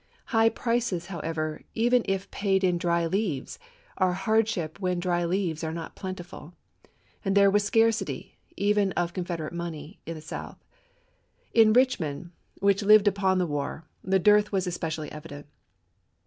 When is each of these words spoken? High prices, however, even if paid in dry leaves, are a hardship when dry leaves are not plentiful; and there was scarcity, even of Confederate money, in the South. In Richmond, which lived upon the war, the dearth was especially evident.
High 0.33 0.49
prices, 0.49 1.05
however, 1.13 1.61
even 1.75 2.01
if 2.07 2.31
paid 2.31 2.63
in 2.63 2.79
dry 2.79 3.05
leaves, 3.05 3.59
are 3.99 4.09
a 4.09 4.15
hardship 4.15 4.79
when 4.79 4.99
dry 4.99 5.25
leaves 5.25 5.63
are 5.63 5.71
not 5.71 5.95
plentiful; 5.95 6.55
and 7.23 7.37
there 7.37 7.51
was 7.51 7.63
scarcity, 7.65 8.39
even 8.57 8.93
of 8.93 9.13
Confederate 9.13 9.53
money, 9.53 9.99
in 10.07 10.15
the 10.15 10.19
South. 10.21 10.57
In 11.53 11.71
Richmond, 11.71 12.31
which 12.57 12.81
lived 12.81 13.07
upon 13.07 13.37
the 13.37 13.45
war, 13.45 13.85
the 14.03 14.17
dearth 14.17 14.51
was 14.51 14.65
especially 14.65 15.11
evident. 15.11 15.45